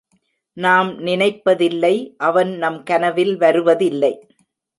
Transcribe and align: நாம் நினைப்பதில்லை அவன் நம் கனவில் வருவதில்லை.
நாம் 0.57 0.89
நினைப்பதில்லை 0.99 1.93
அவன் 2.17 2.51
நம் 2.55 2.83
கனவில் 2.83 3.37
வருவதில்லை. 3.37 4.13